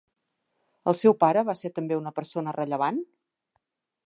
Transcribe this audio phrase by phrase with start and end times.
[0.91, 3.03] El seu pare va ser també una persona rellevant?